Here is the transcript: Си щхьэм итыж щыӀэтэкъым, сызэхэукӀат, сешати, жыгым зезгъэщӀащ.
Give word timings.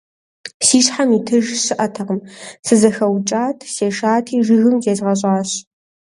Си 0.65 0.79
щхьэм 0.85 1.09
итыж 1.17 1.45
щыӀэтэкъым, 1.63 2.19
сызэхэукӀат, 2.65 3.57
сешати, 3.75 4.35
жыгым 4.45 4.75
зезгъэщӀащ. 4.83 5.49